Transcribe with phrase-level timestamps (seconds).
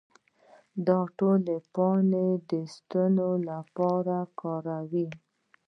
[0.85, 5.07] د توت پاڼې د ستوني لپاره وکاروئ